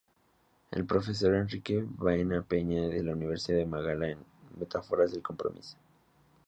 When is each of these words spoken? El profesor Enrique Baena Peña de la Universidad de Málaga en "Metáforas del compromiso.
El 0.71 0.87
profesor 0.87 1.35
Enrique 1.35 1.85
Baena 1.87 2.41
Peña 2.41 2.87
de 2.87 3.03
la 3.03 3.13
Universidad 3.13 3.59
de 3.59 3.67
Málaga 3.67 4.09
en 4.09 4.17
"Metáforas 4.57 5.11
del 5.11 5.21
compromiso. 5.21 5.77